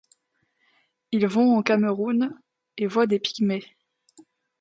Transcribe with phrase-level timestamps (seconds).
[1.11, 2.33] Ils vont au Cameroun
[2.77, 3.77] et voient des pygmées.